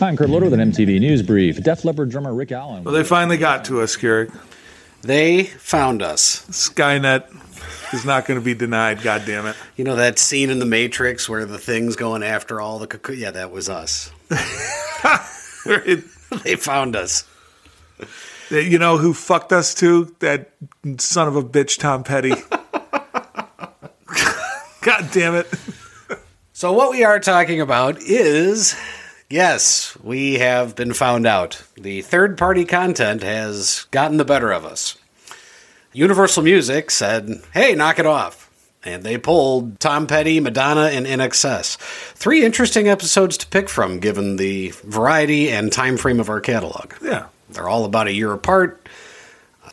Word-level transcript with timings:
I'm 0.00 0.16
Kurt 0.16 0.30
Loder 0.30 0.48
with 0.48 0.54
an 0.58 0.72
MTV 0.72 1.00
News 1.00 1.22
Brief. 1.22 1.62
Def 1.62 1.84
Leppard 1.84 2.08
drummer 2.10 2.32
Rick 2.32 2.52
Allen. 2.52 2.84
Well, 2.84 2.94
they 2.94 3.02
finally 3.04 3.36
got 3.36 3.64
to 3.66 3.80
us, 3.80 3.96
Keurig. 3.96 4.32
They 5.02 5.44
found 5.44 6.02
us. 6.02 6.46
Skynet 6.50 7.26
is 7.92 8.04
not 8.04 8.24
going 8.24 8.38
to 8.38 8.44
be 8.44 8.54
denied. 8.54 9.02
God 9.02 9.24
damn 9.26 9.46
it! 9.46 9.56
You 9.76 9.84
know 9.84 9.96
that 9.96 10.18
scene 10.18 10.50
in 10.50 10.60
The 10.60 10.66
Matrix 10.66 11.28
where 11.28 11.44
the 11.44 11.58
thing's 11.58 11.96
going 11.96 12.22
after 12.22 12.60
all 12.60 12.78
the 12.78 12.86
cocoon? 12.86 13.18
Yeah, 13.18 13.32
that 13.32 13.50
was 13.50 13.68
us. 13.68 14.10
They 16.44 16.56
found 16.56 16.94
us. 16.96 17.24
you 18.50 18.78
know 18.78 18.98
who 18.98 19.12
fucked 19.14 19.52
us 19.52 19.74
too? 19.74 20.14
That 20.20 20.50
son 20.98 21.28
of 21.28 21.36
a 21.36 21.42
bitch, 21.42 21.78
Tom 21.78 22.04
Petty. 22.04 22.32
God 24.88 25.10
damn 25.12 25.34
it! 25.34 25.46
So, 26.54 26.72
what 26.72 26.90
we 26.90 27.04
are 27.04 27.20
talking 27.20 27.60
about 27.60 28.00
is 28.00 28.74
yes, 29.28 29.94
we 30.02 30.38
have 30.38 30.74
been 30.74 30.94
found 30.94 31.26
out. 31.26 31.62
The 31.76 32.00
third 32.00 32.38
party 32.38 32.64
content 32.64 33.22
has 33.22 33.86
gotten 33.90 34.16
the 34.16 34.24
better 34.24 34.50
of 34.50 34.64
us. 34.64 34.96
Universal 35.92 36.42
Music 36.42 36.90
said, 36.90 37.42
hey, 37.52 37.74
knock 37.74 37.98
it 37.98 38.06
off. 38.06 38.50
And 38.82 39.02
they 39.02 39.18
pulled 39.18 39.78
Tom 39.78 40.06
Petty, 40.06 40.40
Madonna, 40.40 40.86
and 40.86 41.04
INXS. 41.04 41.76
Three 42.14 42.42
interesting 42.42 42.88
episodes 42.88 43.36
to 43.36 43.46
pick 43.48 43.68
from, 43.68 44.00
given 44.00 44.36
the 44.36 44.70
variety 44.84 45.50
and 45.50 45.70
time 45.70 45.98
frame 45.98 46.18
of 46.18 46.30
our 46.30 46.40
catalog. 46.40 46.94
Yeah, 47.02 47.26
They're 47.50 47.68
all 47.68 47.84
about 47.84 48.06
a 48.06 48.12
year 48.12 48.32
apart. 48.32 48.87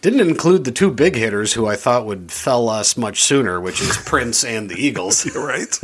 Didn't 0.06 0.20
include 0.20 0.66
the 0.66 0.72
two 0.72 0.92
big 0.92 1.16
hitters 1.16 1.54
who 1.54 1.66
I 1.66 1.76
thought 1.76 2.06
would 2.06 2.32
fell 2.32 2.70
us 2.70 2.96
much 2.96 3.24
sooner, 3.24 3.60
which 3.60 3.82
is 3.82 3.98
Prince 4.06 4.44
and 4.44 4.70
the 4.70 4.76
Eagles. 4.76 5.26
you're 5.34 5.44
right. 5.44 5.82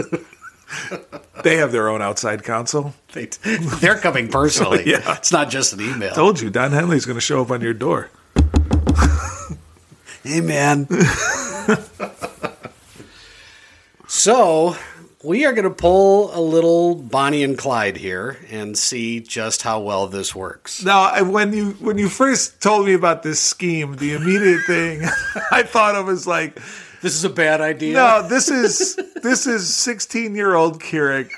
they 1.44 1.57
have 1.57 1.71
their 1.71 1.89
own 1.89 2.03
outside 2.03 2.44
counsel. 2.44 2.94
They, 3.13 3.30
they're 3.80 3.97
coming 3.97 4.28
personally. 4.28 4.83
Yeah. 4.91 5.16
It's 5.17 5.31
not 5.31 5.50
just 5.50 5.73
an 5.73 5.81
email. 5.81 6.13
Told 6.13 6.39
you, 6.39 6.52
Don 6.52 6.72
Henley's 6.72 7.03
going 7.03 7.16
to 7.16 7.19
show 7.19 7.41
up 7.41 7.50
on 7.50 7.61
your 7.61 7.73
door. 7.73 8.11
Hey, 10.23 10.39
man. 10.39 10.88
so, 14.08 14.75
we 15.23 15.45
are 15.45 15.53
going 15.53 15.66
to 15.66 15.69
pull 15.69 16.36
a 16.38 16.41
little 16.41 16.95
Bonnie 16.95 17.44
and 17.44 17.58
Clyde 17.58 17.97
here 17.97 18.38
and 18.50 18.77
see 18.77 19.19
just 19.19 19.61
how 19.61 19.80
well 19.80 20.08
this 20.08 20.36
works. 20.36 20.83
Now, 20.83 21.23
when 21.23 21.53
you 21.53 21.72
when 21.73 21.97
you 21.97 22.09
first 22.09 22.61
told 22.61 22.86
me 22.86 22.94
about 22.94 23.23
this 23.23 23.39
scheme, 23.39 23.95
the 23.97 24.13
immediate 24.13 24.61
thing 24.66 25.02
I 25.52 25.63
thought 25.63 25.95
of 25.95 26.08
was 26.08 26.25
like, 26.28 26.55
This 27.02 27.13
is 27.16 27.23
a 27.23 27.30
bad 27.30 27.61
idea. 27.61 27.94
no, 27.95 28.28
this 28.28 28.50
is 28.50 29.00
this 29.22 29.47
is 29.47 29.73
sixteen 29.73 30.36
year 30.36 30.55
old 30.55 30.81
Keurig 30.81 31.30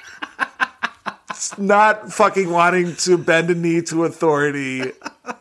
not 1.57 2.11
fucking 2.11 2.49
wanting 2.49 2.95
to 2.95 3.17
bend 3.17 3.49
a 3.49 3.55
knee 3.55 3.81
to 3.81 4.05
authority, 4.05 4.91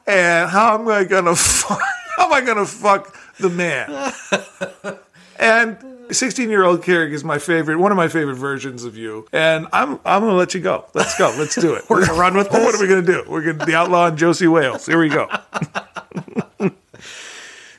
and 0.07 0.51
how 0.51 0.79
am 0.79 0.89
I 0.89 1.05
gonna 1.05 1.37
fuck, 1.37 1.81
how 2.17 2.27
am 2.27 2.33
I 2.33 2.41
gonna 2.41 2.67
fuck 2.67 3.17
the 3.39 3.49
man? 3.51 4.13
And 5.39 5.77
16 6.13 6.51
year 6.51 6.65
old 6.65 6.83
Keurig 6.83 7.13
is 7.13 7.25
my 7.25 7.39
favorite, 7.39 7.79
one 7.79 7.93
of 7.93 7.97
my 7.97 8.09
favorite 8.09 8.37
versions 8.37 8.85
of 8.85 8.97
you. 8.97 9.27
And 9.33 9.67
I'm 9.73 10.01
I'm 10.05 10.23
gonna 10.23 10.35
let 10.35 10.55
you 10.55 10.61
go. 10.61 10.87
Let's 10.95 11.17
go. 11.19 11.35
Let's 11.39 11.55
do 11.55 11.75
it. 11.75 11.85
We're 11.91 12.07
gonna 12.07 12.19
run 12.19 12.35
with 12.37 12.47
it. 12.47 12.53
What 12.63 12.75
are 12.75 12.81
we 12.81 12.89
gonna 12.89 13.03
do? 13.03 13.25
We're 13.29 13.43
gonna 13.43 13.65
the 13.65 13.75
outlaw 13.75 14.07
and 14.07 14.19
Josey 14.19 14.47
Wales. 14.47 14.87
Here 14.87 14.99
we 14.99 15.09
go. 15.09 15.29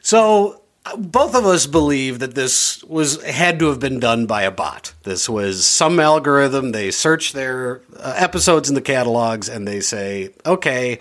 So 0.06 0.62
both 0.98 1.34
of 1.34 1.46
us 1.46 1.66
believe 1.66 2.20
that 2.20 2.36
this 2.36 2.84
was 2.84 3.24
had 3.24 3.58
to 3.60 3.68
have 3.68 3.80
been 3.80 4.00
done 4.02 4.26
by 4.26 4.44
a 4.44 4.52
bot. 4.52 4.94
This 5.04 5.30
was 5.30 5.66
some 5.66 5.98
algorithm. 6.00 6.74
They 6.74 6.92
search 6.92 7.32
their 7.32 7.82
uh, 7.98 8.14
episodes 8.18 8.68
in 8.68 8.76
the 8.76 8.82
catalogs 8.82 9.48
and 9.48 9.66
they 9.66 9.80
say, 9.80 10.34
okay. 10.46 11.00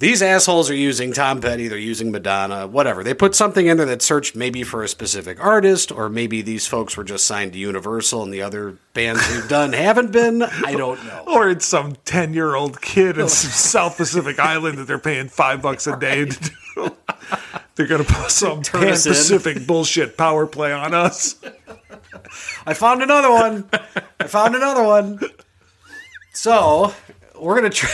These 0.00 0.22
assholes 0.22 0.70
are 0.70 0.74
using 0.74 1.12
Tom 1.12 1.42
Petty, 1.42 1.68
they're 1.68 1.76
using 1.76 2.10
Madonna, 2.10 2.66
whatever. 2.66 3.04
They 3.04 3.12
put 3.12 3.34
something 3.34 3.66
in 3.66 3.76
there 3.76 3.84
that 3.84 4.00
searched 4.00 4.34
maybe 4.34 4.62
for 4.62 4.82
a 4.82 4.88
specific 4.88 5.38
artist, 5.44 5.92
or 5.92 6.08
maybe 6.08 6.40
these 6.40 6.66
folks 6.66 6.96
were 6.96 7.04
just 7.04 7.26
signed 7.26 7.52
to 7.52 7.58
Universal 7.58 8.22
and 8.22 8.32
the 8.32 8.40
other 8.40 8.78
bands 8.94 9.20
we've 9.30 9.46
done 9.46 9.74
haven't 9.74 10.10
been. 10.10 10.42
I 10.42 10.72
don't 10.72 11.04
know. 11.04 11.24
Or 11.30 11.50
it's 11.50 11.66
some 11.66 11.96
10 12.06 12.32
year 12.32 12.54
old 12.54 12.80
kid 12.80 13.18
in 13.18 13.28
some 13.28 13.50
South 13.90 13.98
Pacific 13.98 14.38
island 14.38 14.78
that 14.78 14.86
they're 14.86 14.98
paying 14.98 15.28
five 15.28 15.60
bucks 15.60 15.86
a 15.86 15.98
day 15.98 16.24
to 16.24 16.50
do. 16.74 16.96
They're 17.74 17.86
going 17.86 18.02
to 18.02 18.10
put 18.10 18.30
some 18.30 18.62
Pan. 18.62 18.92
Pacific 18.92 19.66
bullshit 19.66 20.16
power 20.16 20.46
play 20.46 20.72
on 20.72 20.94
us. 20.94 21.36
I 22.64 22.72
found 22.72 23.02
another 23.02 23.30
one. 23.30 23.68
I 24.18 24.26
found 24.26 24.56
another 24.56 24.82
one. 24.82 25.20
So 26.32 26.94
we're 27.38 27.56
gonna 27.56 27.68
try. 27.68 27.90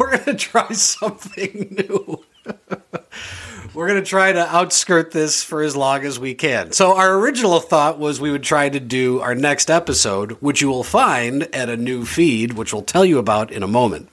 We're 0.00 0.16
gonna 0.16 0.38
try 0.38 0.72
something 0.72 1.76
new. 1.76 2.24
we're 3.74 3.86
gonna 3.86 4.02
try 4.02 4.32
to 4.32 4.40
outskirt 4.40 5.12
this 5.12 5.44
for 5.44 5.60
as 5.60 5.76
long 5.76 6.06
as 6.06 6.18
we 6.18 6.34
can. 6.34 6.72
So 6.72 6.96
our 6.96 7.18
original 7.18 7.60
thought 7.60 7.98
was 7.98 8.18
we 8.18 8.30
would 8.30 8.42
try 8.42 8.70
to 8.70 8.80
do 8.80 9.20
our 9.20 9.34
next 9.34 9.70
episode, 9.70 10.32
which 10.40 10.62
you 10.62 10.68
will 10.70 10.84
find 10.84 11.54
at 11.54 11.68
a 11.68 11.76
new 11.76 12.06
feed, 12.06 12.54
which 12.54 12.72
we'll 12.72 12.80
tell 12.80 13.04
you 13.04 13.18
about 13.18 13.52
in 13.52 13.62
a 13.62 13.68
moment. 13.68 14.08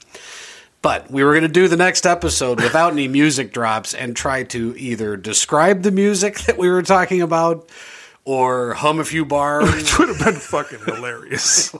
But 0.81 1.09
we 1.09 1.23
were 1.23 1.31
going 1.31 1.43
to 1.43 1.47
do 1.47 1.69
the 1.69 1.77
next 1.77 2.05
episode 2.05 2.61
without 2.61 2.91
any 2.91 3.07
music 3.07 3.53
drops 3.53 3.93
and 3.93 4.13
try 4.15 4.43
to 4.43 4.75
either 4.77 5.15
describe 5.15 5.83
the 5.83 5.91
music 5.91 6.39
that 6.45 6.57
we 6.57 6.69
were 6.69 6.83
talking 6.83 7.21
about 7.21 7.69
or 8.27 8.73
hum 8.73 8.99
a 8.99 9.05
few 9.05 9.23
bars. 9.23 9.73
Which 9.73 9.97
would 9.97 10.09
have 10.09 10.19
been 10.19 10.35
fucking 10.35 10.79
hilarious. 10.85 11.69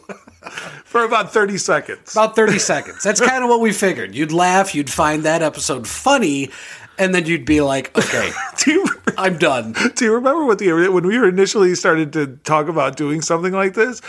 For 0.86 1.04
about 1.04 1.34
30 1.34 1.58
seconds. 1.58 2.14
About 2.14 2.38
30 2.38 2.58
seconds. 2.58 3.04
That's 3.04 3.20
kind 3.20 3.44
of 3.44 3.50
what 3.50 3.60
we 3.60 3.74
figured. 3.74 4.16
You'd 4.16 4.32
laugh, 4.32 4.74
you'd 4.74 4.90
find 4.90 5.24
that 5.24 5.42
episode 5.42 5.86
funny, 5.86 6.50
and 6.98 7.14
then 7.14 7.26
you'd 7.26 7.46
be 7.46 7.60
like, 7.60 7.96
okay, 7.98 8.32
Do 8.64 8.72
you, 8.72 8.86
I'm 9.18 9.38
done. 9.38 9.76
do 9.96 10.06
you 10.06 10.14
remember 10.14 10.46
what 10.46 10.58
the 10.60 10.72
when 10.90 11.06
we 11.06 11.20
were 11.20 11.28
initially 11.28 11.76
started 11.76 12.14
to 12.14 12.28
talk 12.46 12.70
about 12.70 12.96
doing 12.96 13.22
something 13.22 13.52
like 13.52 13.74
this? 13.74 14.02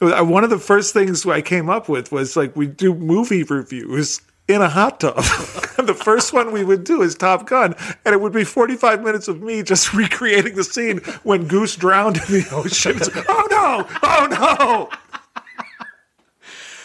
Uh, 0.00 0.24
one 0.24 0.44
of 0.44 0.50
the 0.50 0.58
first 0.58 0.94
things 0.94 1.26
I 1.26 1.42
came 1.42 1.68
up 1.68 1.90
with 1.90 2.10
was 2.10 2.36
like 2.36 2.56
we 2.56 2.66
do 2.68 2.94
movie 2.94 3.42
reviews 3.44 4.22
in 4.48 4.60
a 4.60 4.68
hot 4.68 5.00
tub. 5.00 5.16
the 5.86 5.94
first 5.94 6.32
one 6.32 6.52
we 6.52 6.64
would 6.64 6.84
do 6.84 7.02
is 7.02 7.14
Top 7.14 7.46
Gun, 7.46 7.74
and 8.04 8.14
it 8.14 8.20
would 8.20 8.32
be 8.32 8.44
45 8.44 9.02
minutes 9.02 9.28
of 9.28 9.42
me 9.42 9.62
just 9.62 9.94
recreating 9.94 10.54
the 10.54 10.64
scene 10.64 10.98
when 11.22 11.46
Goose 11.46 11.76
drowned 11.76 12.16
in 12.16 12.22
the 12.22 12.48
ocean. 12.52 12.96
It's 12.96 13.08
oh 13.28 13.46
no! 13.50 13.86
Oh 14.02 14.28
no! 14.30 14.98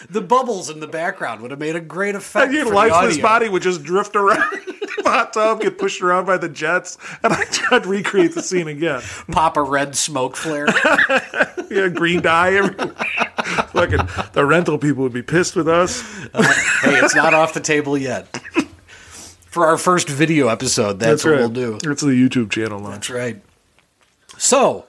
The 0.09 0.22
bubbles 0.22 0.69
in 0.69 0.79
the 0.79 0.88
background 0.88 1.41
would 1.41 1.51
have 1.51 1.59
made 1.59 1.75
a 1.75 1.81
great 1.81 2.16
effect. 2.16 2.45
And 2.45 2.53
your 2.53 2.73
lifeless 2.73 3.18
body 3.18 3.50
would 3.50 3.62
just 3.62 3.84
drift 3.84 4.16
around 4.16 4.39
the 5.03 5.03
hot 5.03 5.34
tub, 5.34 5.59
get 5.62 5.78
pushed 5.78 6.01
around 6.01 6.25
by 6.25 6.38
the 6.38 6.47
jets, 6.47 6.97
and 7.24 7.34
I 7.34 7.44
tried 7.45 7.84
to 7.84 7.89
recreate 7.89 8.34
the 8.34 8.41
scene 8.41 8.69
again. 8.69 9.01
Pop 9.31 9.57
a 9.57 9.63
red 9.63 9.95
smoke 9.97 10.38
flare. 10.38 10.68
Yeah, 11.69 11.89
green 11.89 12.22
dye 12.22 12.53
everywhere. 12.53 12.95
Fucking 13.77 14.31
the 14.33 14.43
rental 14.43 14.77
people 14.77 15.03
would 15.03 15.13
be 15.13 15.21
pissed 15.21 15.55
with 15.55 15.67
us. 15.67 16.03
Uh, 16.33 16.41
hey, 16.81 16.95
it's 16.99 17.15
not 17.15 17.33
off 17.33 17.53
the 17.53 17.59
table 17.59 17.97
yet. 17.97 18.27
For 19.45 19.65
our 19.67 19.77
first 19.77 20.09
video 20.09 20.47
episode, 20.47 20.99
that's, 20.99 21.23
what 21.23 21.35
we'll 21.35 21.49
do. 21.49 21.75
It's 21.83 22.01
the 22.01 22.07
YouTube 22.07 22.51
channel 22.51 22.79
launch. 22.79 23.07
That's 23.07 23.09
right. 23.09 23.41
So, 24.38 24.85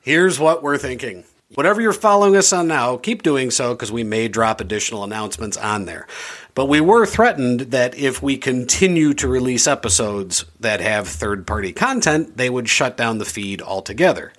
here's 0.00 0.38
what 0.38 0.62
we're 0.62 0.78
thinking. 0.78 1.24
Whatever 1.54 1.80
you're 1.80 1.92
following 1.92 2.34
us 2.34 2.52
on 2.52 2.66
now, 2.66 2.96
keep 2.96 3.22
doing 3.22 3.50
so 3.50 3.74
because 3.74 3.92
we 3.92 4.04
may 4.04 4.26
drop 4.26 4.60
additional 4.60 5.04
announcements 5.04 5.56
on 5.56 5.84
there. 5.84 6.06
But 6.54 6.66
we 6.66 6.80
were 6.80 7.04
threatened 7.06 7.60
that 7.72 7.94
if 7.94 8.22
we 8.22 8.36
continue 8.38 9.14
to 9.14 9.28
release 9.28 9.66
episodes 9.66 10.44
that 10.60 10.80
have 10.80 11.06
third 11.08 11.46
party 11.46 11.72
content, 11.72 12.36
they 12.36 12.48
would 12.48 12.68
shut 12.68 12.96
down 12.96 13.18
the 13.18 13.24
feed 13.24 13.60
altogether. 13.60 14.32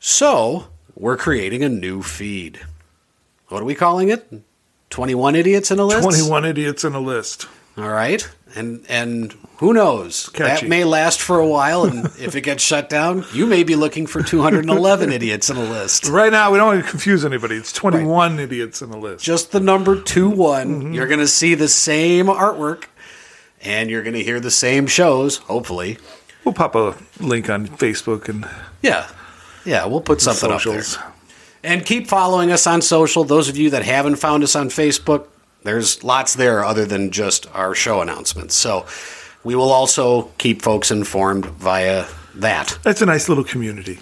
So, 0.00 0.66
we're 0.94 1.16
creating 1.16 1.62
a 1.62 1.68
new 1.68 2.02
feed. 2.02 2.60
What 3.54 3.62
are 3.62 3.66
we 3.66 3.76
calling 3.76 4.08
it? 4.08 4.26
21 4.90 5.36
idiots 5.36 5.70
and 5.70 5.78
a 5.78 5.84
list? 5.84 6.02
21 6.02 6.44
idiots 6.44 6.82
and 6.82 6.96
a 6.96 6.98
list. 6.98 7.46
All 7.78 7.88
right. 7.88 8.28
And 8.56 8.84
and 8.88 9.32
who 9.58 9.72
knows? 9.72 10.28
Catchy. 10.30 10.62
That 10.66 10.68
may 10.68 10.82
last 10.82 11.22
for 11.22 11.38
a 11.38 11.46
while 11.46 11.84
and 11.84 12.06
if 12.18 12.34
it 12.34 12.40
gets 12.40 12.64
shut 12.64 12.88
down, 12.88 13.24
you 13.32 13.46
may 13.46 13.62
be 13.62 13.76
looking 13.76 14.08
for 14.08 14.24
211 14.24 15.12
idiots 15.12 15.50
and 15.50 15.58
a 15.60 15.62
list. 15.62 16.08
Right 16.08 16.32
now, 16.32 16.50
we 16.50 16.58
don't 16.58 16.66
want 16.74 16.84
to 16.84 16.90
confuse 16.90 17.24
anybody. 17.24 17.54
It's 17.54 17.72
21 17.72 18.40
idiots 18.40 18.82
and 18.82 18.92
a 18.92 18.98
list. 18.98 19.24
Just 19.24 19.52
the 19.52 19.60
number 19.60 20.02
2 20.02 20.30
one. 20.30 20.68
Mm-hmm. 20.80 20.92
You're 20.94 21.06
going 21.06 21.20
to 21.20 21.28
see 21.28 21.54
the 21.54 21.68
same 21.68 22.26
artwork 22.26 22.86
and 23.62 23.88
you're 23.88 24.02
going 24.02 24.14
to 24.16 24.24
hear 24.24 24.40
the 24.40 24.50
same 24.50 24.88
shows, 24.88 25.36
hopefully. 25.36 25.98
We'll 26.44 26.54
pop 26.54 26.74
a 26.74 26.96
link 27.20 27.48
on 27.48 27.68
Facebook 27.68 28.28
and 28.28 28.48
Yeah. 28.82 29.08
Yeah, 29.64 29.86
we'll 29.86 30.00
put 30.00 30.20
something 30.20 30.50
up 30.50 30.60
socials. 30.60 30.96
there. 30.96 31.13
And 31.64 31.84
keep 31.84 32.08
following 32.08 32.52
us 32.52 32.66
on 32.66 32.82
social. 32.82 33.24
Those 33.24 33.48
of 33.48 33.56
you 33.56 33.70
that 33.70 33.84
haven't 33.84 34.16
found 34.16 34.42
us 34.42 34.54
on 34.54 34.68
Facebook, 34.68 35.28
there's 35.62 36.04
lots 36.04 36.34
there 36.34 36.62
other 36.62 36.84
than 36.84 37.10
just 37.10 37.46
our 37.54 37.74
show 37.74 38.02
announcements. 38.02 38.54
So 38.54 38.86
we 39.44 39.54
will 39.54 39.72
also 39.72 40.24
keep 40.36 40.60
folks 40.60 40.90
informed 40.90 41.46
via 41.46 42.04
that. 42.34 42.78
That's 42.82 43.00
a 43.00 43.06
nice 43.06 43.30
little 43.30 43.44
community. 43.44 43.98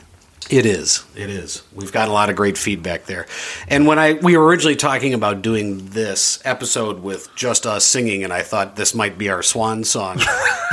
It 0.50 0.67
is. 0.67 1.05
It 1.14 1.31
is. 1.31 1.62
We've 1.73 1.93
got 1.93 2.09
a 2.09 2.12
lot 2.12 2.31
of 2.31 2.37
great 2.37 2.59
feedback 2.59 3.06
there. 3.06 3.26
And 3.69 3.87
when 3.87 3.99
I 3.99 4.14
we 4.14 4.37
were 4.37 4.44
originally 4.44 4.75
talking 4.75 5.14
about 5.14 5.41
doing 5.41 5.87
this 5.91 6.43
episode 6.44 7.00
with 7.00 7.32
just 7.37 7.64
us 7.64 7.87
singing, 7.87 8.25
and 8.25 8.32
I 8.32 8.43
thought 8.43 8.75
this 8.75 8.93
might 8.93 9.17
be 9.17 9.29
our 9.29 9.43
swan 9.43 9.85
song. 9.85 10.19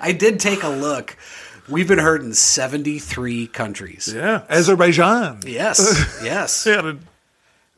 I 0.00 0.16
did 0.18 0.40
take 0.40 0.62
a 0.62 0.68
look. 0.68 1.16
We've 1.70 1.88
been 1.88 1.98
heard 1.98 2.22
in 2.22 2.34
73 2.34 3.46
countries. 3.48 4.12
Yeah, 4.14 4.42
Azerbaijan. 4.48 5.40
Yes, 5.46 6.20
yes. 6.24 6.66
Yeah, 6.66 6.94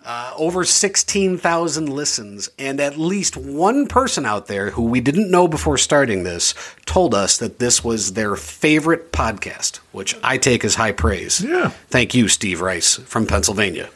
Uh, 0.05 0.33
over 0.37 0.65
16,000 0.65 1.89
listens, 1.89 2.51
and 2.59 2.81
at 2.81 2.99
least 2.99 3.37
one 3.37 3.87
person 3.87 4.27
out 4.27 4.47
there 4.49 4.71
who 4.71 4.83
we 4.83 5.01
didn't 5.01 5.31
know 5.31 5.47
before 5.47 5.79
starting 5.79 6.25
this 6.25 6.55
told 6.87 7.15
us 7.15 7.39
that 7.39 7.59
this 7.61 7.85
was 7.85 8.15
their 8.15 8.35
favorite 8.35 9.13
podcast, 9.13 9.77
which 9.93 10.17
I 10.25 10.39
take 10.39 10.65
as 10.65 10.75
high 10.75 10.91
praise. 10.93 11.41
Yeah. 11.41 11.69
Thank 11.89 12.15
you, 12.15 12.27
Steve 12.29 12.61
Rice 12.61 12.97
from 12.97 13.27
Pennsylvania. 13.27 13.91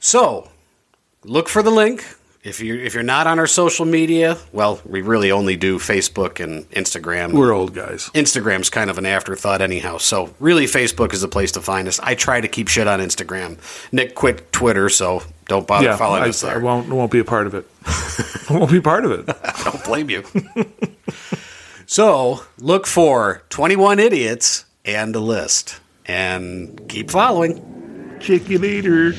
So, 0.00 0.50
look 1.24 1.48
for 1.48 1.62
the 1.62 1.70
link. 1.70 2.04
If 2.42 2.58
you 2.60 2.74
if 2.74 2.92
you're 2.94 3.04
not 3.04 3.28
on 3.28 3.38
our 3.38 3.46
social 3.46 3.84
media, 3.86 4.36
well, 4.52 4.80
we 4.84 5.00
really 5.00 5.30
only 5.30 5.56
do 5.56 5.78
Facebook 5.78 6.42
and 6.42 6.68
Instagram. 6.70 7.32
we're 7.32 7.52
old 7.52 7.72
guys. 7.72 8.10
Instagram's 8.14 8.68
kind 8.68 8.90
of 8.90 8.98
an 8.98 9.06
afterthought 9.06 9.60
anyhow. 9.62 9.98
So 9.98 10.34
really 10.40 10.64
Facebook 10.64 11.12
is 11.14 11.20
the 11.20 11.28
place 11.28 11.52
to 11.52 11.60
find 11.60 11.86
us. 11.86 12.00
I 12.00 12.16
try 12.16 12.40
to 12.40 12.48
keep 12.48 12.66
shit 12.66 12.88
on 12.88 12.98
Instagram. 12.98 13.58
Nick 13.92 14.16
quit 14.16 14.52
Twitter, 14.52 14.88
so 14.88 15.22
don't 15.46 15.68
bother 15.68 15.84
Yeah, 15.84 15.96
following 15.96 16.24
I, 16.24 16.28
us 16.30 16.42
I 16.42 16.56
won't 16.56 16.88
won't 16.88 17.12
be 17.12 17.20
a 17.20 17.24
part 17.24 17.46
of 17.46 17.54
it. 17.54 17.64
I 18.50 18.58
won't 18.58 18.72
be 18.72 18.80
part 18.80 19.04
of 19.04 19.12
it. 19.12 19.28
I 19.44 19.62
don't 19.62 19.84
blame 19.84 20.10
you. 20.10 20.24
so 21.86 22.42
look 22.58 22.88
for 22.88 23.42
21 23.50 24.00
idiots 24.00 24.64
and 24.84 25.14
a 25.14 25.20
list. 25.20 25.78
And 26.06 26.88
keep 26.88 27.08
following. 27.12 28.18
Check 28.20 28.48
you 28.48 28.58
later. 28.58 29.12